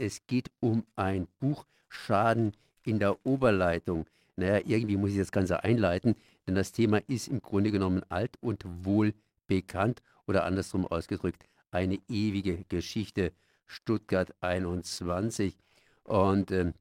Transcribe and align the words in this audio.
es 0.00 0.26
geht 0.26 0.50
um 0.60 0.84
ein 0.96 1.28
Buch 1.38 1.66
Schaden 1.88 2.52
in 2.84 2.98
der 2.98 3.24
Oberleitung. 3.26 4.06
Naja, 4.36 4.60
irgendwie 4.64 4.96
muss 4.96 5.10
ich 5.10 5.18
das 5.18 5.32
Ganze 5.32 5.62
einleiten, 5.62 6.16
denn 6.46 6.54
das 6.54 6.72
Thema 6.72 6.98
ist 7.06 7.28
im 7.28 7.42
Grunde 7.42 7.70
genommen 7.70 8.02
alt 8.08 8.36
und 8.40 8.64
wohl 8.84 9.12
bekannt 9.46 10.02
oder 10.26 10.44
andersrum 10.44 10.86
ausgedrückt, 10.86 11.44
eine 11.70 11.98
ewige 12.08 12.64
Geschichte. 12.68 13.32
Stuttgart 13.66 14.34
21. 14.40 15.56
Und 16.02 16.50
äh, 16.50 16.72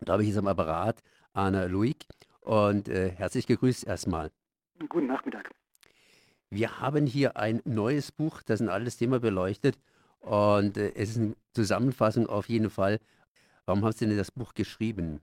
da 0.00 0.12
habe 0.12 0.22
ich 0.22 0.28
jetzt 0.28 0.38
am 0.38 0.46
Apparat 0.46 1.02
Anna 1.32 1.64
Luig 1.64 2.06
und 2.40 2.88
äh, 2.88 3.10
herzlich 3.10 3.46
gegrüßt 3.46 3.86
erstmal. 3.86 4.30
Guten 4.88 5.06
Nachmittag. 5.06 5.50
Wir 6.50 6.80
haben 6.80 7.06
hier 7.06 7.36
ein 7.36 7.62
neues 7.64 8.12
Buch, 8.12 8.42
das 8.42 8.60
ein 8.60 8.68
altes 8.68 8.96
Thema 8.96 9.20
beleuchtet 9.20 9.78
und 10.20 10.76
äh, 10.76 10.92
es 10.94 11.10
ist 11.10 11.18
eine 11.18 11.34
Zusammenfassung 11.54 12.26
auf 12.26 12.48
jeden 12.48 12.70
Fall. 12.70 12.98
Warum 13.66 13.84
haben 13.84 13.92
Sie 13.92 14.06
denn 14.06 14.16
das 14.16 14.30
Buch 14.30 14.54
geschrieben? 14.54 15.20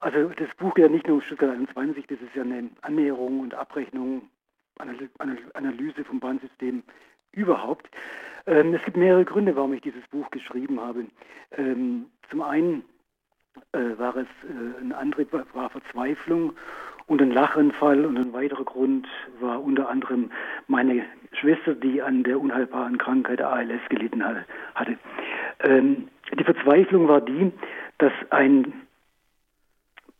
Also 0.00 0.28
das 0.30 0.48
Buch 0.56 0.74
geht 0.74 0.86
ja 0.86 0.90
nicht 0.90 1.06
nur 1.06 1.16
um 1.16 1.22
Stuttgart 1.22 1.50
21, 1.50 2.06
das 2.06 2.20
ist 2.20 2.34
ja 2.34 2.42
eine 2.42 2.70
Annäherung 2.82 3.40
und 3.40 3.54
Abrechnung, 3.54 4.28
Analyse 4.78 6.04
vom 6.04 6.20
Bahnsystem 6.20 6.82
überhaupt. 7.32 7.88
Ähm, 8.46 8.74
es 8.74 8.82
gibt 8.84 8.96
mehrere 8.96 9.24
Gründe, 9.24 9.56
warum 9.56 9.72
ich 9.72 9.82
dieses 9.82 10.06
Buch 10.08 10.30
geschrieben 10.30 10.80
habe. 10.80 11.06
Ähm, 11.52 12.06
zum 12.30 12.42
einen 12.42 12.84
äh, 13.72 13.98
war 13.98 14.16
es 14.16 14.26
äh, 14.44 14.82
ein 14.82 14.92
Antrieb, 14.92 15.32
war 15.32 15.70
Verzweiflung 15.70 16.52
und 17.06 17.22
ein 17.22 17.30
Lachanfall 17.30 18.04
und 18.04 18.18
ein 18.18 18.32
weiterer 18.32 18.64
Grund 18.64 19.06
war 19.40 19.62
unter 19.62 19.88
anderem 19.88 20.30
meine 20.66 21.04
Schwester, 21.32 21.74
die 21.74 22.02
an 22.02 22.24
der 22.24 22.40
unheilbaren 22.40 22.98
Krankheit 22.98 23.40
ALS 23.40 23.80
gelitten 23.88 24.24
hatte. 24.24 24.98
Ähm, 25.60 26.08
die 26.36 26.44
Verzweiflung 26.44 27.08
war 27.08 27.20
die, 27.20 27.52
dass 27.98 28.12
ein 28.30 28.72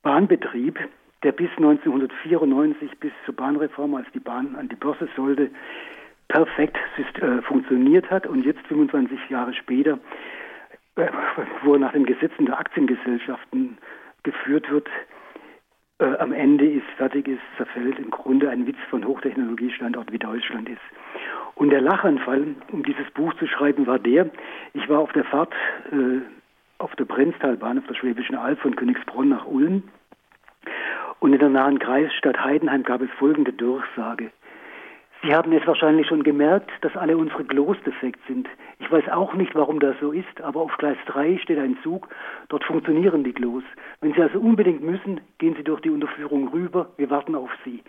Bahnbetrieb, 0.02 0.78
der 1.24 1.32
bis 1.32 1.50
1994, 1.56 2.98
bis 3.00 3.12
zur 3.24 3.34
Bahnreform, 3.34 3.96
als 3.96 4.06
die 4.14 4.20
Bahn 4.20 4.54
an 4.54 4.68
die 4.68 4.76
Börse 4.76 5.08
sollte, 5.16 5.50
perfekt 6.28 6.76
äh, 7.20 7.42
funktioniert 7.42 8.10
hat 8.10 8.26
und 8.26 8.44
jetzt 8.44 8.64
25 8.68 9.18
Jahre 9.30 9.54
später, 9.54 9.98
wo 11.62 11.74
er 11.74 11.78
nach 11.78 11.92
den 11.92 12.06
Gesetzen 12.06 12.46
der 12.46 12.58
Aktiengesellschaften 12.58 13.78
geführt 14.22 14.70
wird, 14.70 14.88
äh, 15.98 16.16
am 16.18 16.32
Ende 16.32 16.66
ist, 16.66 16.86
fertig 16.96 17.28
ist, 17.28 17.42
zerfällt, 17.56 17.98
im 17.98 18.10
Grunde 18.10 18.50
ein 18.50 18.66
Witz 18.66 18.78
von 18.90 19.04
Hochtechnologiestandort 19.06 20.12
wie 20.12 20.18
Deutschland 20.18 20.68
ist. 20.68 20.80
Und 21.54 21.70
der 21.70 21.80
Lachanfall, 21.80 22.54
um 22.72 22.82
dieses 22.82 23.10
Buch 23.12 23.32
zu 23.34 23.46
schreiben, 23.46 23.86
war 23.86 23.98
der, 23.98 24.28
ich 24.74 24.88
war 24.88 25.00
auf 25.00 25.12
der 25.12 25.24
Fahrt 25.24 25.54
äh, 25.92 26.20
auf 26.78 26.94
der 26.96 27.06
Brenztalbahn, 27.06 27.78
auf 27.78 27.86
der 27.86 27.94
Schwäbischen 27.94 28.36
Alb 28.36 28.58
von 28.60 28.76
Königsbronn 28.76 29.30
nach 29.30 29.46
Ulm. 29.46 29.84
Und 31.20 31.32
in 31.32 31.38
der 31.38 31.48
nahen 31.48 31.78
Kreisstadt 31.78 32.44
Heidenheim 32.44 32.82
gab 32.82 33.00
es 33.00 33.10
folgende 33.18 33.52
Durchsage. 33.52 34.30
Sie 35.26 35.34
haben 35.34 35.52
es 35.52 35.66
wahrscheinlich 35.66 36.06
schon 36.06 36.22
gemerkt, 36.22 36.70
dass 36.82 36.96
alle 36.96 37.16
unsere 37.16 37.44
Klos 37.44 37.76
defekt 37.84 38.20
sind. 38.28 38.46
Ich 38.78 38.88
weiß 38.88 39.08
auch 39.08 39.34
nicht, 39.34 39.56
warum 39.56 39.80
das 39.80 39.96
so 40.00 40.12
ist, 40.12 40.40
aber 40.40 40.60
auf 40.60 40.76
Gleis 40.78 40.98
3 41.06 41.38
steht 41.38 41.58
ein 41.58 41.76
Zug, 41.82 42.06
dort 42.48 42.62
funktionieren 42.62 43.24
die 43.24 43.32
Klos. 43.32 43.64
Wenn 44.00 44.14
Sie 44.14 44.22
also 44.22 44.38
unbedingt 44.38 44.84
müssen, 44.84 45.20
gehen 45.38 45.56
Sie 45.56 45.64
durch 45.64 45.80
die 45.80 45.90
Unterführung 45.90 46.46
rüber, 46.52 46.90
wir 46.96 47.10
warten 47.10 47.34
auf 47.34 47.50
Sie. 47.64 47.82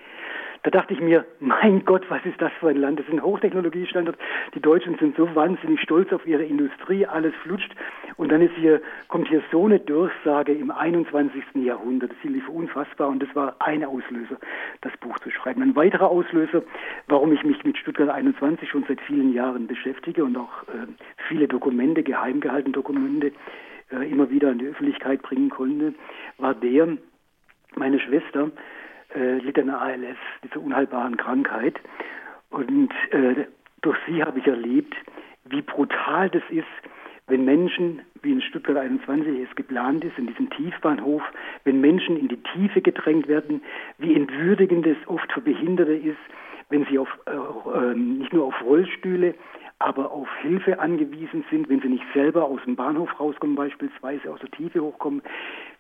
Da 0.64 0.72
dachte 0.72 0.94
ich 0.94 1.00
mir, 1.00 1.26
mein 1.40 1.86
Gott, 1.86 2.04
was 2.10 2.26
ist 2.26 2.42
das 2.42 2.52
für 2.60 2.70
ein 2.70 2.78
Land? 2.78 3.00
Das 3.00 3.08
ist 3.08 3.14
ein 3.14 3.24
Hochtechnologiestandort. 3.24 4.18
Die 4.54 4.60
Deutschen 4.60 4.98
sind 4.98 5.16
so 5.16 5.34
wahnsinnig 5.36 5.82
stolz 5.82 6.12
auf 6.12 6.26
ihre 6.26 6.44
Industrie, 6.44 7.06
alles 7.06 7.34
flutscht. 7.44 7.72
Und 8.18 8.32
dann 8.32 8.42
ist 8.42 8.54
hier, 8.56 8.82
kommt 9.08 9.28
hier 9.28 9.42
so 9.52 9.66
eine 9.66 9.80
Durchsage 9.80 10.54
im 10.54 10.72
21. 10.72 11.44
Jahrhundert. 11.56 12.12
Das 12.12 12.32
ist 12.32 12.50
unfassbar 12.50 13.10
und 13.10 13.22
das 13.22 13.34
war 13.36 13.56
ein 13.60 13.84
Auslöser, 13.84 14.38
das 14.82 14.96
Buch 14.98 15.18
zu 15.20 15.30
schreiben. 15.30 15.62
Ein 15.62 15.76
weiterer 15.76 16.10
Auslöser, 16.10 16.64
warum 17.08 17.32
ich 17.32 17.44
mich 17.44 17.64
mit 17.64 17.78
Stuttgart 17.78 18.10
21 18.10 18.70
schon 18.70 18.86
seit 18.88 19.02
vielen 19.02 19.34
Jahren 19.34 19.68
beschäftige 19.68 20.24
und 20.24 20.36
auch 20.38 20.64
äh, 20.64 20.88
viele 21.28 21.48
Dokumente, 21.48 22.04
geheim 22.04 22.40
gehaltene 22.40 22.74
Dokumente, 22.74 23.32
äh, 23.92 24.10
immer 24.10 24.30
wieder 24.30 24.50
an 24.50 24.60
die 24.60 24.68
Öffentlichkeit 24.68 25.22
bringen 25.22 25.50
konnte, 25.50 25.94
war 26.38 26.54
der, 26.54 26.98
meine 27.76 28.00
Schwester, 28.00 28.52
äh, 29.16 29.38
litt 29.40 29.60
an 29.60 29.70
ALS, 29.70 30.18
dieser 30.44 30.62
unheilbaren 30.62 31.18
Krankheit. 31.18 31.76
Und 32.50 32.92
äh, 33.12 33.46
durch 33.82 33.98
sie 34.08 34.24
habe 34.24 34.40
ich 34.40 34.48
erlebt, 34.48 34.96
wie 35.46 35.62
brutal 35.62 36.30
das 36.30 36.44
ist, 36.50 36.66
wenn 37.28 37.44
Menschen, 37.44 38.02
wie 38.22 38.32
in 38.32 38.42
Stuttgart 38.42 38.78
21 38.78 39.48
es 39.50 39.56
geplant 39.56 40.04
ist, 40.04 40.18
in 40.18 40.28
diesem 40.28 40.50
Tiefbahnhof, 40.50 41.22
wenn 41.66 41.82
Menschen 41.82 42.18
in 42.18 42.30
die 42.30 42.42
Tiefe 42.54 42.82
gedrängt 42.82 43.28
werden, 43.28 43.62
wie 43.98 44.16
entwürdigend 44.16 44.88
es 44.88 44.98
oft 45.08 45.32
für 45.34 45.42
Behinderte 45.42 45.94
ist, 45.94 46.18
wenn 46.70 46.86
sie 46.86 47.00
auf, 47.00 47.10
äh, 47.26 47.32
äh, 47.32 47.96
nicht 47.96 48.34
nur 48.34 48.46
auf 48.46 48.62
Rollstühle, 48.64 49.36
aber 49.80 50.12
auf 50.12 50.28
Hilfe 50.42 50.80
angewiesen 50.80 51.46
sind, 51.52 51.70
wenn 51.70 51.82
sie 51.82 51.90
nicht 51.90 52.06
selber 52.14 52.46
aus 52.46 52.60
dem 52.66 52.76
Bahnhof 52.76 53.20
rauskommen, 53.20 53.56
beispielsweise 53.56 54.32
aus 54.32 54.40
der 54.40 54.50
Tiefe 54.52 54.82
hochkommen, 54.82 55.22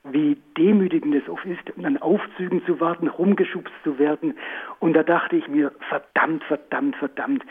wie 0.03 0.38
demütigend 0.58 1.16
es 1.16 1.28
oft 1.28 1.46
ist, 1.46 1.84
an 1.84 1.97
Aufzügen 1.97 2.63
zu 2.66 2.80
warten, 2.80 3.07
rumgeschubst 3.07 3.74
zu 3.84 3.97
werden. 3.97 4.36
Und 4.80 4.94
da 4.94 5.03
dachte 5.03 5.36
ich 5.36 5.47
mir, 5.47 5.72
verdammt, 5.90 6.44
verdammt, 6.44 6.96
verdammt, 6.97 7.44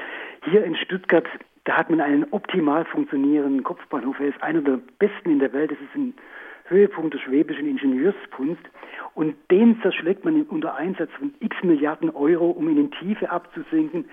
hier 0.44 0.64
in 0.64 0.76
Stuttgart, 0.76 1.26
da 1.64 1.76
hat 1.76 1.90
man 1.90 2.00
einen 2.00 2.26
optimal 2.30 2.84
funktionierenden 2.84 3.64
Kopfbahnhof. 3.64 4.20
Er 4.20 4.28
ist 4.28 4.42
einer 4.42 4.60
der 4.60 4.78
besten 5.00 5.30
in 5.30 5.40
der 5.40 5.52
Welt. 5.52 5.72
Es 5.72 5.80
ist 5.80 5.96
ein 5.96 6.14
Höhepunkt 6.68 7.14
der 7.14 7.18
schwäbischen 7.18 7.66
Ingenieurskunst. 7.66 8.62
Und 9.14 9.34
den 9.50 9.80
zerschlägt 9.82 10.24
man 10.24 10.42
unter 10.42 10.76
Einsatz 10.76 11.10
von 11.18 11.34
x 11.40 11.56
Milliarden 11.64 12.10
Euro, 12.10 12.50
um 12.50 12.68
ihn 12.68 12.78
in 12.78 12.90
Tiefe 12.92 13.30
abzusinken. 13.30 14.04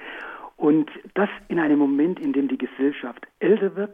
Und 0.63 0.89
das 1.15 1.27
in 1.49 1.59
einem 1.59 1.77
Moment, 1.77 2.21
in 2.21 2.31
dem 2.31 2.47
die 2.47 2.57
Gesellschaft 2.57 3.27
älter 3.39 3.75
wird, 3.75 3.93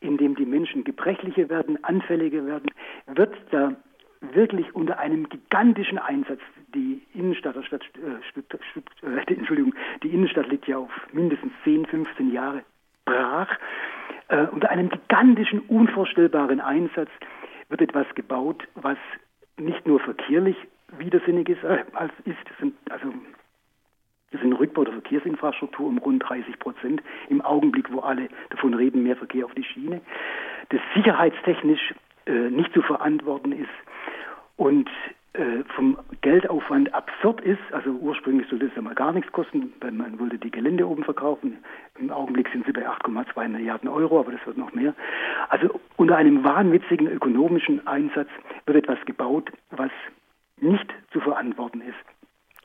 in 0.00 0.16
dem 0.16 0.34
die 0.34 0.44
Menschen 0.44 0.82
gebrechlicher 0.82 1.48
werden, 1.48 1.84
anfälliger 1.84 2.44
werden, 2.46 2.68
wird 3.06 3.32
da 3.52 3.76
wirklich 4.20 4.74
unter 4.74 4.98
einem 4.98 5.28
gigantischen 5.28 5.98
Einsatz 5.98 6.40
die 6.74 7.00
Innenstadt 7.14 7.54
Stadt, 7.64 7.84
äh, 7.94 9.06
äh, 9.06 9.34
Entschuldigung, 9.34 9.72
die 10.02 10.08
Innenstadt 10.08 10.48
liegt 10.48 10.66
ja 10.66 10.78
auf 10.78 10.90
mindestens 11.12 11.52
10, 11.62 11.86
15 11.86 12.32
Jahre 12.32 12.64
brach. 13.04 13.56
Äh, 14.26 14.46
unter 14.46 14.68
einem 14.68 14.88
gigantischen, 14.88 15.60
unvorstellbaren 15.60 16.60
Einsatz 16.60 17.10
wird 17.68 17.82
etwas 17.82 18.06
gebaut, 18.16 18.66
was 18.74 18.98
nicht 19.58 19.86
nur 19.86 20.00
verkehrlich 20.00 20.56
widersinnig 20.98 21.50
ist, 21.50 21.62
äh, 21.62 21.84
als 21.92 22.12
ist, 22.24 22.58
sind 22.58 22.74
also 22.90 23.14
das 24.30 24.40
ist 24.40 24.46
ein 24.46 24.52
Rückbau 24.52 24.84
der 24.84 24.92
Verkehrsinfrastruktur 24.92 25.86
um 25.88 25.98
rund 25.98 26.22
30 26.28 26.58
Prozent. 26.60 27.02
Im 27.28 27.40
Augenblick, 27.40 27.92
wo 27.92 28.00
alle 28.00 28.28
davon 28.50 28.74
reden, 28.74 29.02
mehr 29.02 29.16
Verkehr 29.16 29.44
auf 29.44 29.54
die 29.54 29.64
Schiene. 29.64 30.00
Das 30.68 30.80
sicherheitstechnisch 30.94 31.94
äh, 32.26 32.50
nicht 32.50 32.72
zu 32.72 32.82
verantworten 32.82 33.50
ist 33.50 33.68
und 34.56 34.88
äh, 35.32 35.64
vom 35.74 35.98
Geldaufwand 36.20 36.94
absurd 36.94 37.40
ist. 37.40 37.60
Also 37.72 37.90
ursprünglich 37.90 38.48
sollte 38.48 38.66
es 38.66 38.76
ja 38.76 38.82
mal 38.82 38.94
gar 38.94 39.12
nichts 39.12 39.32
kosten, 39.32 39.72
weil 39.80 39.90
man 39.90 40.20
wollte 40.20 40.38
die 40.38 40.50
Gelände 40.50 40.86
oben 40.86 41.02
verkaufen. 41.02 41.58
Im 41.98 42.10
Augenblick 42.12 42.48
sind 42.52 42.64
sie 42.66 42.72
bei 42.72 42.88
8,2 42.88 43.48
Milliarden 43.48 43.88
Euro, 43.88 44.20
aber 44.20 44.30
das 44.30 44.46
wird 44.46 44.58
noch 44.58 44.72
mehr. 44.72 44.94
Also 45.48 45.80
unter 45.96 46.16
einem 46.16 46.44
wahnwitzigen 46.44 47.08
ökonomischen 47.08 47.84
Einsatz 47.88 48.28
wird 48.66 48.76
etwas 48.76 49.04
gebaut, 49.06 49.50
was 49.70 49.90
nicht 50.60 50.94
zu 51.12 51.20
verantworten 51.20 51.80
ist 51.80 52.19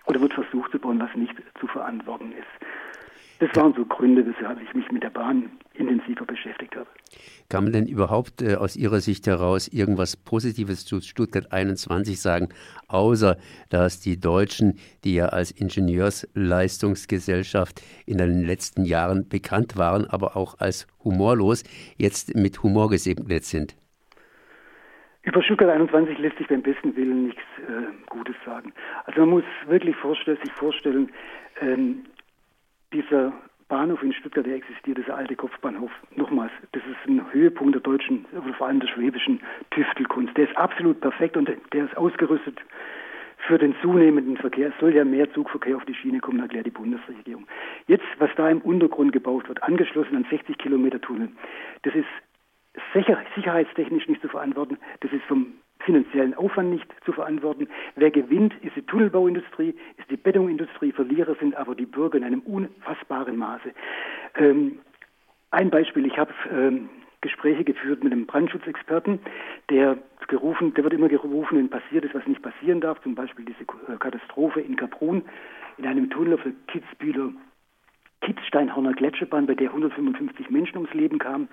oder 0.06 0.22
wird 0.22 0.34
versucht 0.34 0.72
zu 0.72 0.80
bauen, 0.80 1.00
was 1.00 1.14
nicht 1.16 1.36
zu 1.60 1.68
verantworten 1.68 2.32
ist. 2.32 2.66
Das 3.40 3.50
waren 3.56 3.74
so 3.74 3.86
Gründe, 3.86 4.26
weshalb 4.26 4.62
ich 4.62 4.74
mich 4.74 4.90
mit 4.92 5.04
der 5.04 5.10
Bahn 5.10 5.52
intensiver 5.74 6.26
beschäftigt 6.26 6.74
habe. 6.74 6.88
Kann 7.50 7.66
man 7.66 7.74
denn 7.74 7.86
überhaupt 7.86 8.42
äh, 8.42 8.56
aus 8.56 8.78
Ihrer 8.78 9.02
Sicht 9.02 9.28
heraus 9.28 9.68
irgendwas 9.68 10.16
Positives 10.16 10.86
zu 10.86 11.02
Stuttgart 11.02 11.52
21 11.52 12.22
sagen, 12.22 12.48
außer 12.88 13.36
dass 13.70 14.00
die 14.00 14.18
Deutschen, 14.18 14.80
die 15.04 15.16
ja 15.16 15.26
als 15.26 15.52
Ingenieursleistungsgesellschaft 15.52 17.82
in 18.06 18.20
den 18.20 18.46
letzten 18.46 18.86
Jahren 18.86 19.28
bekannt 19.28 19.76
waren, 19.76 20.06
aber 20.06 20.38
auch 20.38 20.58
als 20.60 20.88
humorlos, 21.04 21.66
jetzt 21.98 22.36
mit 22.36 22.64
Humor 22.64 22.90
gesegnet 22.90 23.44
sind? 23.44 23.76
Über 25.24 25.44
Stuttgart 25.44 25.72
21 25.72 26.20
lässt 26.20 26.38
sich 26.38 26.48
beim 26.48 26.62
besten 26.62 26.96
Willen 26.96 27.26
nichts 27.26 27.42
äh, 27.68 27.75
sagen. 28.46 28.74
Also 29.06 29.22
man 29.22 29.30
muss 29.30 29.44
wirklich 29.68 29.96
vorstellen, 29.96 30.38
sich 30.44 30.54
vorstellen, 30.54 31.12
ähm, 31.62 32.06
dieser 32.94 33.34
Bahnhof 33.68 34.04
in 34.04 34.14
Stuttgart, 34.14 34.46
der 34.46 34.56
existiert, 34.56 34.98
dieser 34.98 35.18
alte 35.18 35.36
Kopfbahnhof, 35.36 35.92
nochmals, 36.16 36.52
das 36.72 36.84
ist 36.84 37.10
ein 37.10 37.34
Höhepunkt 37.34 37.74
der 37.74 37.82
deutschen, 37.82 38.26
vor 38.58 38.68
allem 38.68 38.80
der 38.80 38.88
schwäbischen 38.88 39.42
Tüftelkunst. 39.72 40.38
Der 40.38 40.48
ist 40.48 40.56
absolut 40.56 41.02
perfekt 41.02 41.36
und 41.36 41.50
der 41.74 41.86
ist 41.86 41.98
ausgerüstet 41.98 42.60
für 43.48 43.58
den 43.58 43.76
zunehmenden 43.82 44.38
Verkehr. 44.38 44.70
Es 44.70 44.80
soll 44.80 44.94
ja 44.94 45.04
mehr 45.04 45.32
Zugverkehr 45.34 45.76
auf 45.76 45.86
die 45.86 45.96
Schiene 45.96 46.20
kommen, 46.20 46.40
erklärt 46.40 46.66
die 46.66 46.72
Bundesregierung. 46.72 47.48
Jetzt, 47.88 48.06
was 48.20 48.30
da 48.36 48.50
im 48.50 48.62
Untergrund 48.62 49.12
gebaut 49.12 49.48
wird, 49.48 49.62
angeschlossen 49.64 50.16
an 50.16 50.26
60 50.30 50.58
Kilometer 50.58 51.02
Tunnel, 51.02 51.30
das 51.84 51.96
ist 51.96 52.08
sicherheitstechnisch 52.94 54.08
nicht 54.08 54.22
zu 54.22 54.28
verantworten, 54.28 54.78
das 55.00 55.12
ist 55.12 55.24
vom 55.26 55.54
finanziellen 55.86 56.34
Aufwand 56.34 56.72
nicht 56.72 56.88
zu 57.06 57.14
verantworten. 57.14 57.68
Wer 57.96 58.12
gewinnt, 58.12 58.54
ist 58.62 58.76
die 58.76 58.82
Tunnelbauindustrie, 58.82 59.76
ist 59.98 60.10
die 60.10 60.18
Betonindustrie, 60.18 60.92
Verlierer 60.92 61.36
sind 61.36 61.56
aber 61.56 61.76
die 61.76 61.86
Bürger 61.86 62.18
in 62.18 62.24
einem 62.24 62.42
unfassbaren 62.42 63.38
Maße. 63.38 63.72
Ähm, 64.36 64.80
ein 65.52 65.70
Beispiel, 65.70 66.06
ich 66.06 66.18
habe 66.18 66.34
ähm, 66.52 66.90
Gespräche 67.22 67.64
geführt 67.64 68.04
mit 68.04 68.12
einem 68.12 68.26
Brandschutzexperten, 68.26 69.20
der 69.70 69.98
gerufen, 70.28 70.74
der 70.74 70.84
wird 70.84 70.94
immer 70.94 71.08
gerufen, 71.08 71.58
wenn 71.58 71.70
passiert 71.70 72.04
ist, 72.04 72.16
was 72.16 72.26
nicht 72.28 72.42
passieren 72.42 72.82
darf, 72.82 73.02
zum 73.02 73.16
Beispiel 73.16 73.46
diese 73.46 73.62
äh, 73.62 73.98
Katastrophe 73.98 74.62
in 74.62 74.76
Kaprun, 74.76 75.24
in 75.78 75.86
einem 75.86 76.10
Tunnel 76.10 76.34
auf 76.34 76.44
der 76.44 76.54
Kitzbühler 76.68 77.32
Kitzsteinhorner 78.22 78.94
Gletscherbahn, 78.94 79.46
bei 79.46 79.54
der 79.54 79.70
155 79.70 80.50
Menschen 80.50 80.78
ums 80.78 80.94
Leben 80.94 81.20
kamen. 81.20 81.48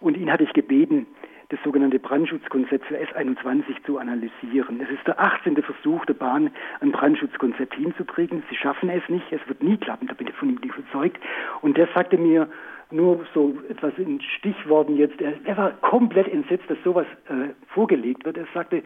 Und 0.00 0.16
ihn 0.16 0.30
hatte 0.30 0.44
ich 0.44 0.52
gebeten, 0.52 1.06
das 1.48 1.60
sogenannte 1.62 1.98
Brandschutzkonzept 1.98 2.86
für 2.86 2.96
S21 2.96 3.84
zu 3.84 3.98
analysieren. 3.98 4.80
Es 4.80 4.90
ist 4.90 5.06
der 5.06 5.20
18. 5.20 5.62
Versuch 5.62 6.04
der 6.06 6.14
Bahn, 6.14 6.50
ein 6.80 6.92
Brandschutzkonzept 6.92 7.74
hinzukriegen. 7.74 8.42
Sie 8.50 8.56
schaffen 8.56 8.88
es 8.90 9.08
nicht, 9.08 9.30
es 9.30 9.46
wird 9.46 9.62
nie 9.62 9.76
klappen, 9.76 10.08
da 10.08 10.14
bin 10.14 10.26
ich 10.26 10.34
von 10.34 10.50
ihm 10.50 10.58
überzeugt. 10.58 11.18
Und 11.62 11.76
der 11.76 11.88
sagte 11.94 12.18
mir 12.18 12.48
nur 12.90 13.24
so 13.34 13.56
etwas 13.68 13.92
in 13.98 14.20
Stichworten 14.20 14.96
jetzt, 14.96 15.20
er, 15.20 15.56
war 15.56 15.70
komplett 15.80 16.28
entsetzt, 16.28 16.68
dass 16.68 16.78
sowas 16.84 17.06
äh, 17.28 17.50
vorgelegt 17.68 18.24
wird. 18.24 18.36
Er 18.36 18.46
sagte, 18.54 18.78
äh, 18.78 18.82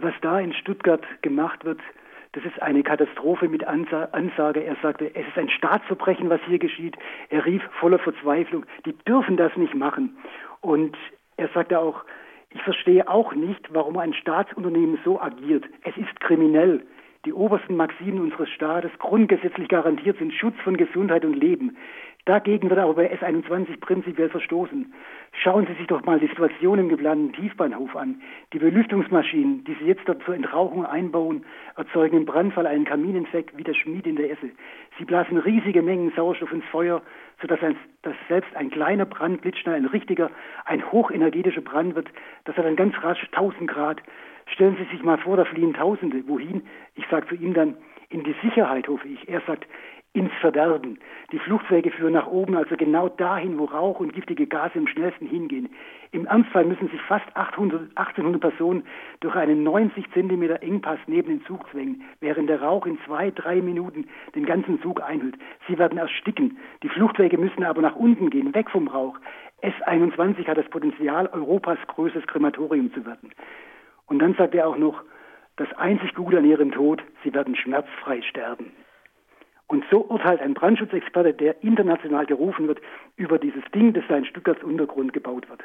was 0.00 0.14
da 0.22 0.40
in 0.40 0.52
Stuttgart 0.54 1.04
gemacht 1.22 1.64
wird, 1.64 1.80
das 2.32 2.44
ist 2.44 2.62
eine 2.62 2.82
Katastrophe 2.84 3.48
mit 3.48 3.64
Ansage. 3.64 4.62
Er 4.62 4.76
sagte, 4.82 5.14
es 5.14 5.26
ist 5.26 5.36
ein 5.36 5.50
Staatsverbrechen, 5.50 6.30
was 6.30 6.40
hier 6.46 6.60
geschieht. 6.60 6.96
Er 7.28 7.44
rief 7.44 7.62
voller 7.80 7.98
Verzweiflung, 7.98 8.64
die 8.86 8.92
dürfen 8.98 9.36
das 9.36 9.56
nicht 9.56 9.74
machen. 9.74 10.16
Und 10.60 10.96
er 11.40 11.48
sagte 11.48 11.78
auch, 11.78 12.04
ich 12.50 12.62
verstehe 12.62 13.08
auch 13.08 13.34
nicht, 13.34 13.72
warum 13.72 13.96
ein 13.96 14.12
Staatsunternehmen 14.12 14.98
so 15.04 15.20
agiert. 15.20 15.64
Es 15.84 15.96
ist 15.96 16.20
kriminell. 16.20 16.84
Die 17.24 17.32
obersten 17.32 17.76
Maximen 17.76 18.20
unseres 18.20 18.48
Staates, 18.50 18.90
grundgesetzlich 18.98 19.68
garantiert, 19.68 20.18
sind 20.18 20.32
Schutz 20.32 20.54
von 20.64 20.76
Gesundheit 20.76 21.24
und 21.24 21.34
Leben. 21.34 21.76
Dagegen 22.26 22.68
wird 22.68 22.78
aber 22.78 22.94
bei 22.94 23.12
S21 23.14 23.80
prinzipiell 23.80 24.28
verstoßen. 24.28 24.92
Schauen 25.32 25.66
Sie 25.66 25.74
sich 25.74 25.86
doch 25.86 26.04
mal 26.04 26.18
die 26.18 26.26
Situation 26.26 26.78
im 26.78 26.88
geplanten 26.88 27.32
Tiefbahnhof 27.32 27.96
an. 27.96 28.20
Die 28.52 28.58
Belüftungsmaschinen, 28.58 29.64
die 29.64 29.74
Sie 29.74 29.86
jetzt 29.86 30.06
dort 30.06 30.22
zur 30.24 30.34
Entrauchung 30.34 30.84
einbauen, 30.84 31.44
erzeugen 31.76 32.18
im 32.18 32.26
Brandfall 32.26 32.66
einen 32.66 32.84
Kamineffekt 32.84 33.56
wie 33.56 33.64
der 33.64 33.74
Schmied 33.74 34.06
in 34.06 34.16
der 34.16 34.30
Esse. 34.30 34.50
Sie 34.98 35.04
blasen 35.04 35.38
riesige 35.38 35.82
Mengen 35.82 36.12
Sauerstoff 36.14 36.52
ins 36.52 36.64
Feuer, 36.66 37.00
sodass 37.40 37.62
ein, 37.62 37.76
dass 38.02 38.14
selbst 38.28 38.54
ein 38.56 38.70
kleiner 38.70 39.06
Brand 39.06 39.40
blitzschnell 39.42 39.74
ein 39.74 39.86
richtiger, 39.86 40.30
ein 40.64 40.90
hochenergetischer 40.92 41.60
Brand 41.60 41.94
wird. 41.94 42.08
Das 42.44 42.56
hat 42.56 42.64
dann 42.64 42.76
ganz 42.76 42.94
rasch 43.02 43.22
1000 43.32 43.70
Grad. 43.70 44.02
Stellen 44.46 44.76
Sie 44.76 44.84
sich 44.94 45.02
mal 45.02 45.18
vor, 45.18 45.36
da 45.36 45.44
fliehen 45.44 45.74
Tausende. 45.74 46.26
Wohin? 46.26 46.62
Ich 46.94 47.06
sage 47.10 47.26
zu 47.28 47.34
ihm 47.34 47.54
dann, 47.54 47.76
in 48.08 48.24
die 48.24 48.34
Sicherheit, 48.42 48.88
hoffe 48.88 49.08
ich. 49.08 49.28
Er 49.28 49.40
sagt, 49.46 49.66
ins 50.12 50.32
Verderben. 50.40 50.98
Die 51.30 51.38
Fluchtwege 51.38 51.92
führen 51.92 52.14
nach 52.14 52.26
oben, 52.26 52.56
also 52.56 52.76
genau 52.76 53.08
dahin, 53.08 53.58
wo 53.58 53.66
Rauch 53.66 54.00
und 54.00 54.12
giftige 54.12 54.48
Gase 54.48 54.78
am 54.78 54.88
schnellsten 54.88 55.26
hingehen. 55.26 55.68
Im 56.10 56.26
Ernstfall 56.26 56.64
müssen 56.64 56.88
sich 56.88 57.00
fast 57.02 57.26
800, 57.34 57.96
1800 57.96 58.40
Personen 58.40 58.82
durch 59.20 59.36
einen 59.36 59.62
90 59.62 60.10
Zentimeter 60.12 60.62
Engpass 60.62 60.98
neben 61.06 61.28
den 61.28 61.44
Zug 61.44 61.64
zwängen, 61.70 62.02
während 62.18 62.48
der 62.48 62.60
Rauch 62.60 62.86
in 62.86 62.98
zwei, 63.06 63.30
drei 63.30 63.62
Minuten 63.62 64.08
den 64.34 64.46
ganzen 64.46 64.82
Zug 64.82 65.00
einhüllt. 65.00 65.36
Sie 65.68 65.78
werden 65.78 65.98
ersticken. 65.98 66.58
Die 66.82 66.88
Fluchtwege 66.88 67.38
müssen 67.38 67.62
aber 67.62 67.80
nach 67.80 67.94
unten 67.94 68.30
gehen, 68.30 68.52
weg 68.52 68.68
vom 68.70 68.88
Rauch. 68.88 69.16
S21 69.62 70.48
hat 70.48 70.58
das 70.58 70.68
Potenzial, 70.70 71.28
Europas 71.28 71.78
größtes 71.86 72.26
Krematorium 72.26 72.92
zu 72.92 73.06
werden. 73.06 73.30
Und 74.06 74.18
dann 74.18 74.34
sagt 74.34 74.56
er 74.56 74.66
auch 74.66 74.76
noch, 74.76 75.04
das 75.56 75.72
einzig 75.74 76.14
Gute 76.14 76.38
an 76.38 76.44
ihrem 76.44 76.72
Tod, 76.72 77.00
sie 77.22 77.32
werden 77.32 77.54
schmerzfrei 77.54 78.22
sterben. 78.22 78.72
Und 79.70 79.84
so 79.88 80.04
urteilt 80.04 80.40
ein 80.40 80.54
Brandschutzexperte, 80.54 81.32
der 81.32 81.62
international 81.62 82.26
gerufen 82.26 82.66
wird, 82.66 82.80
über 83.14 83.38
dieses 83.38 83.62
Ding, 83.72 83.92
das 83.92 84.02
da 84.08 84.16
in 84.16 84.24
Stuttgarts 84.24 84.64
Untergrund 84.64 85.12
gebaut 85.12 85.48
wird. 85.48 85.62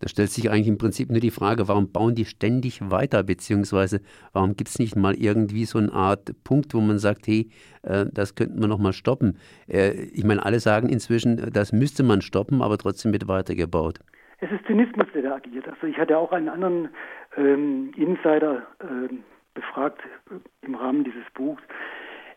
Da 0.00 0.08
stellt 0.08 0.30
sich 0.30 0.50
eigentlich 0.50 0.66
im 0.66 0.76
Prinzip 0.78 1.08
nur 1.08 1.20
die 1.20 1.30
Frage, 1.30 1.68
warum 1.68 1.92
bauen 1.92 2.16
die 2.16 2.24
ständig 2.24 2.80
weiter, 2.90 3.22
beziehungsweise 3.22 4.00
warum 4.32 4.56
gibt 4.56 4.70
es 4.70 4.80
nicht 4.80 4.96
mal 4.96 5.14
irgendwie 5.14 5.66
so 5.66 5.78
eine 5.78 5.92
Art 5.92 6.32
Punkt, 6.42 6.74
wo 6.74 6.80
man 6.80 6.98
sagt, 6.98 7.28
hey, 7.28 7.48
äh, 7.84 8.06
das 8.12 8.34
könnten 8.34 8.60
wir 8.60 8.66
noch 8.66 8.80
mal 8.80 8.92
stoppen. 8.92 9.38
Äh, 9.68 9.92
ich 10.12 10.24
meine, 10.24 10.44
alle 10.44 10.58
sagen 10.58 10.88
inzwischen, 10.88 11.52
das 11.52 11.72
müsste 11.72 12.02
man 12.02 12.22
stoppen, 12.22 12.60
aber 12.60 12.76
trotzdem 12.76 13.12
wird 13.12 13.28
weitergebaut. 13.28 14.00
Es 14.40 14.50
ist 14.50 14.66
Zynismus, 14.66 15.06
der 15.14 15.22
da 15.22 15.34
agiert. 15.36 15.68
Also 15.68 15.86
ich 15.86 15.96
hatte 15.96 16.18
auch 16.18 16.32
einen 16.32 16.48
anderen 16.48 16.88
ähm, 17.36 17.92
Insider 17.96 18.66
äh, 18.80 19.14
befragt 19.54 20.00
äh, 20.28 20.66
im 20.66 20.74
Rahmen 20.74 21.04
dieses 21.04 21.24
Buchs, 21.34 21.62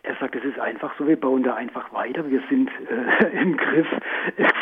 er 0.04 0.14
sagt, 0.16 0.36
es 0.36 0.44
ist 0.44 0.60
einfach 0.60 0.94
so, 0.98 1.08
wir 1.08 1.18
bauen 1.18 1.42
da 1.42 1.54
einfach 1.54 1.90
weiter. 1.92 2.30
Wir 2.30 2.42
sind 2.50 2.70
äh, 2.90 3.28
im 3.40 3.56
Griff 3.56 3.88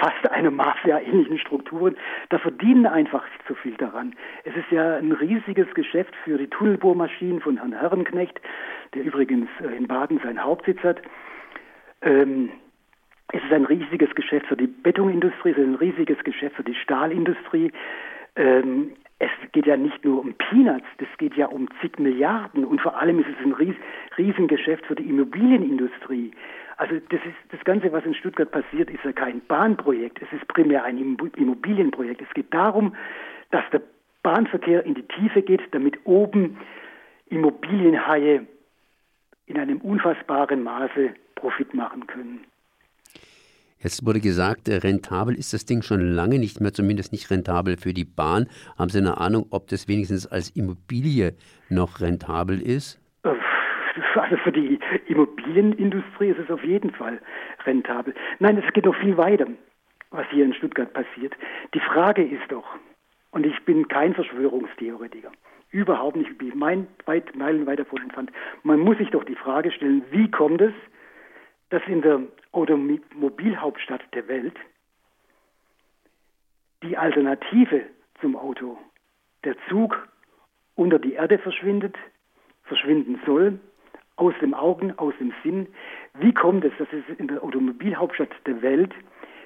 fast 0.01 0.31
eine 0.31 0.53
Mafia-ähnlichen 0.53 1.39
Strukturen. 1.39 1.97
Da 2.29 2.39
verdienen 2.39 2.87
einfach 2.87 3.25
nicht 3.25 3.43
so 3.49 3.55
viel 3.55 3.75
daran. 3.75 4.15
Es 4.45 4.55
ist 4.55 4.71
ja 4.71 4.97
ein 4.97 5.11
riesiges 5.11 5.67
Geschäft 5.75 6.15
für 6.25 6.39
die 6.39 6.47
Tunnelbohrmaschinen 6.47 7.41
von 7.41 7.57
Herrn 7.57 7.73
Herrenknecht, 7.73 8.41
der 8.95 9.03
übrigens 9.03 9.49
äh, 9.61 9.77
in 9.77 9.89
Baden 9.89 10.21
seinen 10.21 10.43
Hauptsitz 10.43 10.79
hat. 10.85 11.03
Ähm, 12.03 12.51
es 13.33 13.43
ist 13.43 13.53
ein 13.53 13.65
riesiges 13.65 14.15
Geschäft 14.15 14.47
für 14.47 14.57
die 14.57 14.69
Betonindustrie, 14.69 15.51
es 15.51 15.59
ist 15.59 15.65
ein 15.65 15.75
riesiges 15.75 16.23
Geschäft 16.23 16.55
für 16.55 16.65
die 16.65 16.75
Stahlindustrie. 16.75 17.73
Ähm, 18.37 18.93
es 19.23 19.53
geht 19.53 19.67
ja 19.67 19.77
nicht 19.77 20.05
nur 20.05 20.21
um 20.21 20.35
Peanuts, 20.35 20.87
das 20.99 21.09
geht 21.17 21.37
ja 21.37 21.47
um 21.47 21.69
zig 21.81 21.97
Milliarden 22.01 22.65
und 22.65 22.81
vor 22.81 22.99
allem 23.01 23.21
ist 23.21 23.29
es 23.29 23.47
ein 23.47 23.53
Ries 23.53 23.77
Riesengeschäft 24.19 24.85
für 24.87 24.97
die 24.97 25.09
Immobilienindustrie. 25.09 26.33
Also 26.77 26.97
das 27.09 27.21
ist 27.21 27.53
das 27.53 27.63
Ganze, 27.65 27.93
was 27.93 28.05
in 28.05 28.15
Stuttgart 28.15 28.51
passiert, 28.51 28.91
ist 28.91 29.05
ja 29.05 29.13
kein 29.13 29.41
Bahnprojekt, 29.47 30.21
es 30.21 30.33
ist 30.33 30.49
primär 30.49 30.83
ein 30.83 30.99
Immobilienprojekt. 30.99 32.21
Es 32.21 32.35
geht 32.35 32.53
darum, 32.53 32.97
dass 33.53 33.63
der 33.71 33.83
Bahnverkehr 34.25 34.85
in 34.85 34.95
die 34.95 35.07
Tiefe 35.07 35.43
geht, 35.43 35.63
damit 35.71 36.01
oben 36.05 36.59
Immobilienhaie 37.27 38.45
in 39.47 39.59
einem 39.59 39.81
unfassbaren 39.83 40.65
Maße 40.65 41.15
Profit 41.37 41.75
machen 41.75 42.09
können. 42.09 42.41
Jetzt 43.83 44.07
wurde 44.07 44.21
gesagt, 44.21 44.69
äh, 44.69 44.77
rentabel 44.77 45.35
ist 45.35 45.53
das 45.53 45.65
Ding 45.65 45.83
schon 45.83 46.01
lange 46.15 46.39
nicht 46.39 46.61
mehr, 46.61 46.73
zumindest 46.73 47.13
nicht 47.13 47.31
rentabel 47.31 47.77
für 47.77 47.93
die 47.93 48.05
Bahn. 48.05 48.47
Haben 48.79 48.91
Sie 48.91 48.99
eine 48.99 49.19
Ahnung, 49.19 49.47
ob 49.51 49.67
das 49.69 49.89
wenigstens 49.89 50.27
als 50.27 50.51
Immobilie 50.51 51.35
noch 51.69 52.01
rentabel 52.01 52.61
ist? 52.63 53.01
Also 54.15 54.37
für 54.37 54.53
die 54.53 54.79
Immobilienindustrie 55.07 56.29
ist 56.29 56.39
es 56.39 56.51
auf 56.51 56.63
jeden 56.65 56.91
Fall 56.93 57.21
rentabel. 57.67 58.15
Nein, 58.39 58.63
es 58.65 58.73
geht 58.73 58.85
noch 58.85 58.97
viel 58.97 59.17
weiter, 59.17 59.47
was 60.11 60.27
hier 60.31 60.45
in 60.45 60.55
Stuttgart 60.55 60.93
passiert. 60.93 61.35
Die 61.75 61.81
Frage 61.81 62.23
ist 62.23 62.51
doch, 62.51 62.65
und 63.33 63.45
ich 63.45 63.59
bin 63.65 63.89
kein 63.89 64.15
Verschwörungstheoretiker, 64.15 65.33
überhaupt 65.71 66.17
nicht, 66.17 66.31
ich 66.31 66.39
bin 66.39 66.53
mein, 66.57 66.87
weit, 67.07 67.35
meilenweit 67.35 67.81
davon 67.81 68.03
entfernt. 68.03 68.31
Man 68.63 68.81
muss 68.81 68.99
sich 68.99 69.11
doch 69.11 69.25
die 69.25 69.35
Frage 69.35 69.73
stellen, 69.73 70.03
wie 70.11 70.31
kommt 70.31 70.61
es, 70.61 70.73
dass 71.73 71.83
in 71.87 72.03
der 72.03 72.21
Automobilhauptstadt 72.53 74.03
der 74.13 74.29
Welt 74.29 74.55
die 76.83 76.99
Alternative 76.99 77.85
zum 78.21 78.37
Auto, 78.37 78.77
der 79.45 79.57
Zug, 79.71 80.07
unter 80.75 80.99
die 80.99 81.15
Erde 81.15 81.39
verschwindet, 81.39 81.97
verschwinden 82.65 83.23
soll, 83.25 83.59
aus 84.17 84.35
dem 84.43 84.53
Augen, 84.53 84.99
aus 84.99 85.15
dem 85.19 85.33
Sinn. 85.43 85.67
Wie 86.19 86.35
kommt 86.35 86.63
es, 86.67 86.73
dass 86.77 86.89
es 86.93 87.19
in 87.19 87.29
der 87.29 87.43
Automobilhauptstadt 87.43 88.29
der 88.45 88.61
Welt 88.61 88.93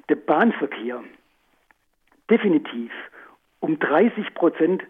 der 0.09 0.17
Bahnverkehr 0.17 1.05
definitiv 2.29 2.91
um 3.61 3.79
30 3.79 4.35
Prozent 4.35 4.83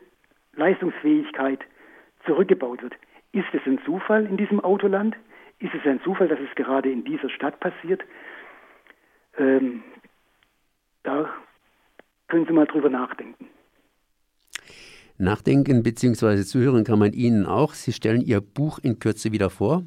Leistungsfähigkeit 0.54 1.60
zurückgebaut 2.24 2.82
wird? 2.82 2.94
Ist 3.32 3.52
es 3.52 3.60
ein 3.66 3.78
Zufall 3.84 4.24
in 4.24 4.38
diesem 4.38 4.60
Autoland? 4.60 5.14
Ist 5.58 5.75
es 5.75 5.86
ein 5.86 6.00
Zufall, 6.02 6.28
dass 6.28 6.38
es 6.40 6.54
gerade 6.54 6.90
in 6.90 7.04
dieser 7.04 7.30
Stadt 7.30 7.58
passiert? 7.60 8.02
Ähm, 9.38 9.82
da 11.02 11.30
können 12.28 12.46
Sie 12.46 12.52
mal 12.52 12.66
drüber 12.66 12.90
nachdenken. 12.90 13.48
Nachdenken 15.18 15.82
bzw. 15.82 16.42
zuhören 16.42 16.84
kann 16.84 16.98
man 16.98 17.12
Ihnen 17.12 17.46
auch. 17.46 17.72
Sie 17.72 17.92
stellen 17.92 18.20
Ihr 18.20 18.40
Buch 18.40 18.78
in 18.82 18.98
Kürze 18.98 19.32
wieder 19.32 19.48
vor. 19.48 19.84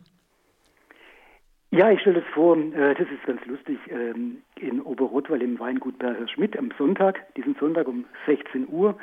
Ja, 1.72 1.92
ich 1.92 2.02
stelle 2.02 2.20
es 2.20 2.34
vor, 2.34 2.58
äh, 2.58 2.96
das 2.96 3.08
ist 3.10 3.24
ganz 3.28 3.46
lustig, 3.46 3.78
ähm, 3.92 4.42
in 4.56 4.82
Oberrottweil 4.82 5.44
im 5.44 5.60
Weingut 5.60 6.00
Berger 6.00 6.28
Schmidt 6.28 6.58
am 6.58 6.72
Sonntag, 6.80 7.32
diesen 7.36 7.56
Sonntag 7.60 7.88
um 7.88 8.06
16 8.26 8.68
Uhr. 8.70 8.98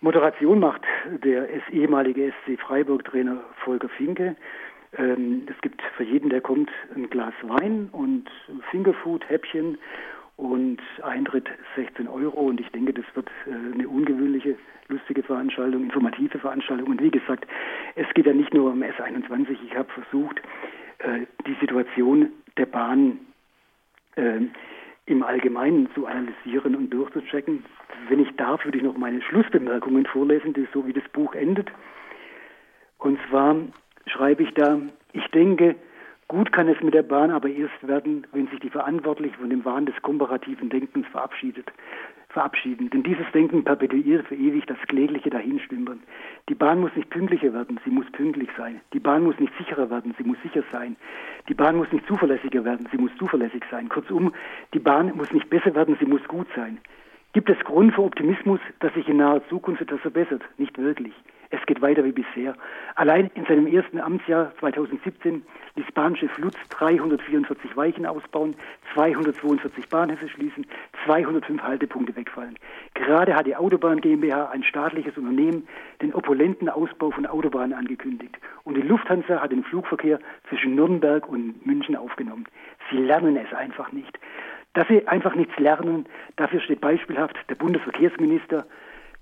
Moderation 0.00 0.60
macht 0.60 0.82
der 1.24 1.48
ehemalige 1.72 2.32
SC 2.32 2.58
Freiburg-Trainer 2.60 3.40
Volker 3.64 3.88
Finke. 3.88 4.36
Ähm, 4.96 5.46
es 5.48 5.60
gibt 5.60 5.80
für 5.96 6.04
jeden, 6.04 6.30
der 6.30 6.40
kommt, 6.40 6.70
ein 6.94 7.08
Glas 7.10 7.34
Wein 7.42 7.88
und 7.92 8.28
Fingerfood, 8.70 9.28
Häppchen 9.28 9.78
und 10.36 10.80
Eintritt 11.02 11.48
16 11.76 12.08
Euro 12.08 12.40
und 12.40 12.60
ich 12.60 12.68
denke, 12.70 12.92
das 12.92 13.04
wird 13.14 13.28
äh, 13.46 13.74
eine 13.74 13.88
ungewöhnliche, 13.88 14.56
lustige 14.88 15.22
Veranstaltung, 15.22 15.84
informative 15.84 16.38
Veranstaltung 16.38 16.88
und 16.88 17.02
wie 17.02 17.10
gesagt, 17.10 17.46
es 17.94 18.06
geht 18.14 18.26
ja 18.26 18.32
nicht 18.32 18.52
nur 18.52 18.72
um 18.72 18.82
S21, 18.82 19.56
ich 19.64 19.76
habe 19.76 19.90
versucht, 19.92 20.40
äh, 20.98 21.26
die 21.46 21.56
Situation 21.60 22.30
der 22.56 22.66
Bahn 22.66 23.20
äh, 24.16 24.40
im 25.06 25.22
Allgemeinen 25.22 25.88
zu 25.94 26.06
analysieren 26.06 26.74
und 26.74 26.90
durchzuchecken. 26.90 27.64
Wenn 28.08 28.20
ich 28.20 28.34
darf, 28.36 28.64
würde 28.64 28.78
ich 28.78 28.84
noch 28.84 28.96
meine 28.96 29.20
Schlussbemerkungen 29.22 30.06
vorlesen, 30.06 30.52
die 30.52 30.66
so 30.72 30.86
wie 30.86 30.92
das 30.92 31.08
Buch 31.12 31.34
endet. 31.34 31.70
Und 32.98 33.18
zwar 33.28 33.56
schreibe 34.20 34.42
ich 34.42 34.52
da, 34.52 34.78
ich 35.14 35.26
denke, 35.28 35.76
gut 36.28 36.52
kann 36.52 36.68
es 36.68 36.78
mit 36.82 36.92
der 36.92 37.02
Bahn 37.02 37.30
aber 37.30 37.48
erst 37.48 37.88
werden, 37.88 38.26
wenn 38.32 38.48
sich 38.48 38.60
die 38.60 38.68
Verantwortlichen 38.68 39.36
von 39.36 39.48
dem 39.48 39.64
Wahn 39.64 39.86
des 39.86 39.94
komparativen 40.02 40.68
Denkens 40.68 41.06
verabschiedet 41.08 41.72
verabschieden. 42.28 42.90
Denn 42.90 43.02
dieses 43.02 43.26
Denken 43.32 43.64
perpetuiert 43.64 44.24
für 44.28 44.36
ewig 44.36 44.64
das 44.66 44.76
klägliche 44.86 45.30
Dahinstümpern. 45.30 46.00
Die 46.48 46.54
Bahn 46.54 46.78
muss 46.80 46.94
nicht 46.94 47.10
pünktlicher 47.10 47.52
werden, 47.52 47.80
sie 47.84 47.90
muss 47.90 48.08
pünktlich 48.12 48.48
sein. 48.56 48.80
Die 48.92 49.00
Bahn 49.00 49.24
muss 49.24 49.36
nicht 49.40 49.52
sicherer 49.58 49.90
werden, 49.90 50.14
sie 50.16 50.22
muss 50.22 50.36
sicher 50.40 50.62
sein. 50.70 50.94
Die 51.48 51.54
Bahn 51.54 51.74
muss 51.74 51.90
nicht 51.90 52.06
zuverlässiger 52.06 52.64
werden, 52.64 52.86
sie 52.92 52.98
muss 52.98 53.10
zuverlässig 53.18 53.64
sein. 53.68 53.88
Kurzum, 53.88 54.32
die 54.74 54.78
Bahn 54.78 55.16
muss 55.16 55.32
nicht 55.32 55.50
besser 55.50 55.74
werden, 55.74 55.96
sie 55.98 56.06
muss 56.06 56.22
gut 56.28 56.46
sein. 56.54 56.78
Gibt 57.32 57.50
es 57.50 57.58
Grund 57.64 57.94
für 57.94 58.02
Optimismus, 58.02 58.60
dass 58.78 58.94
sich 58.94 59.08
in 59.08 59.16
naher 59.16 59.42
Zukunft 59.48 59.82
etwas 59.82 60.00
verbessert? 60.00 60.42
Nicht 60.56 60.78
wirklich. 60.78 61.14
Es 61.50 61.60
geht 61.66 61.82
weiter 61.82 62.04
wie 62.04 62.12
bisher. 62.12 62.54
Allein 62.94 63.28
in 63.34 63.44
seinem 63.44 63.66
ersten 63.66 64.00
Amtsjahr 64.00 64.52
2017 64.60 65.42
ließ 65.74 65.86
Bahnchef 65.94 66.38
Lutz 66.38 66.56
344 66.70 67.76
Weichen 67.76 68.06
ausbauen, 68.06 68.54
242 68.94 69.88
Bahnhöfe 69.88 70.28
schließen, 70.28 70.64
205 71.04 71.60
Haltepunkte 71.60 72.14
wegfallen. 72.14 72.56
Gerade 72.94 73.34
hat 73.34 73.46
die 73.46 73.56
Autobahn 73.56 74.00
GmbH, 74.00 74.50
ein 74.50 74.62
staatliches 74.62 75.16
Unternehmen, 75.16 75.66
den 76.00 76.14
opulenten 76.14 76.68
Ausbau 76.68 77.10
von 77.10 77.26
Autobahnen 77.26 77.72
angekündigt. 77.72 78.38
Und 78.62 78.76
die 78.76 78.82
Lufthansa 78.82 79.40
hat 79.40 79.50
den 79.50 79.64
Flugverkehr 79.64 80.20
zwischen 80.48 80.76
Nürnberg 80.76 81.28
und 81.28 81.66
München 81.66 81.96
aufgenommen. 81.96 82.46
Sie 82.90 82.98
lernen 82.98 83.36
es 83.36 83.52
einfach 83.52 83.90
nicht. 83.90 84.18
Dass 84.74 84.86
sie 84.86 85.06
einfach 85.08 85.34
nichts 85.34 85.58
lernen, 85.58 86.06
dafür 86.36 86.60
steht 86.60 86.80
beispielhaft 86.80 87.36
der 87.48 87.56
Bundesverkehrsminister, 87.56 88.66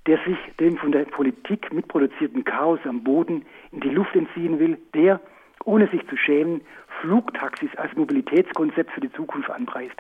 der 0.09 0.19
sich 0.25 0.39
dem 0.59 0.79
von 0.79 0.91
der 0.91 1.05
Politik 1.05 1.71
mitproduzierten 1.71 2.43
Chaos 2.43 2.81
am 2.85 3.05
Boden 3.05 3.45
in 3.73 3.81
die 3.81 3.91
Luft 3.91 4.17
entziehen 4.17 4.59
will, 4.59 4.79
der, 4.95 5.21
ohne 5.65 5.87
sich 5.89 6.01
zu 6.09 6.17
schämen, 6.17 6.63
Flugtaxis 7.03 7.69
als 7.77 7.95
Mobilitätskonzept 7.95 8.91
für 8.91 9.03
die 9.03 9.13
Zukunft 9.13 9.51
anpreist. 9.51 9.97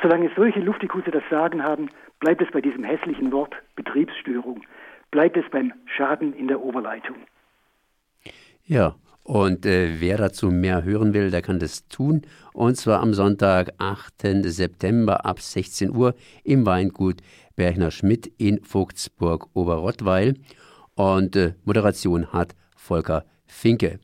Solange 0.00 0.30
solche 0.36 0.60
Luftikusse 0.60 1.10
das 1.10 1.24
Sagen 1.30 1.64
haben, 1.64 1.90
bleibt 2.20 2.42
es 2.42 2.50
bei 2.52 2.60
diesem 2.60 2.84
hässlichen 2.84 3.32
Wort 3.32 3.56
Betriebsstörung, 3.74 4.62
bleibt 5.10 5.36
es 5.36 5.44
beim 5.50 5.72
Schaden 5.86 6.32
in 6.32 6.46
der 6.46 6.60
Oberleitung. 6.60 7.16
Ja, 8.66 8.94
und 9.24 9.64
äh, 9.64 10.00
wer 10.00 10.18
dazu 10.18 10.50
mehr 10.50 10.84
hören 10.84 11.14
will, 11.14 11.30
der 11.30 11.40
kann 11.40 11.58
das 11.58 11.88
tun. 11.88 12.22
Und 12.52 12.76
zwar 12.76 13.00
am 13.00 13.14
Sonntag, 13.14 13.72
8. 13.78 14.44
September 14.44 15.24
ab 15.24 15.40
16 15.40 15.96
Uhr 15.96 16.14
im 16.44 16.66
Weingut 16.66 17.22
Berchner 17.56 17.90
Schmidt 17.90 18.30
in 18.36 18.62
Vogtsburg 18.62 19.48
Oberrottweil. 19.54 20.34
Und 20.94 21.36
äh, 21.36 21.54
Moderation 21.64 22.32
hat 22.32 22.54
Volker 22.76 23.24
Finke. 23.46 23.98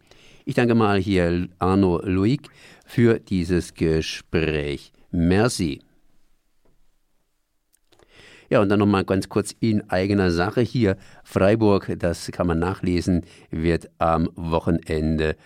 Ich 0.47 0.55
danke 0.55 0.75
mal 0.75 0.99
hier 0.99 1.49
Arno 1.59 2.01
Luig 2.03 2.49
für 2.87 3.21
dieses 3.21 3.75
Gespräch. 3.75 4.91
Merci. 5.11 5.81
Ja, 8.51 8.61
und 8.61 8.69
dann 8.69 8.81
nochmal 8.81 9.05
ganz 9.05 9.29
kurz 9.29 9.55
in 9.61 9.89
eigener 9.91 10.33
Sache 10.33 10.61
hier. 10.61 10.97
Freiburg, 11.23 11.93
das 11.99 12.31
kann 12.33 12.49
man 12.49 12.59
nachlesen, 12.59 13.25
wird 13.51 13.89
am 13.99 14.29
Wochenende 14.35 15.37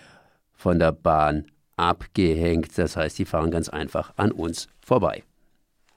von 0.53 0.79
der 0.79 0.91
Bahn 0.91 1.45
abgehängt. 1.77 2.75
Das 2.77 2.97
heißt, 2.97 3.19
die 3.19 3.25
fahren 3.25 3.51
ganz 3.51 3.69
einfach 3.69 4.13
an 4.17 4.31
uns 4.31 4.67
vorbei. 4.79 5.23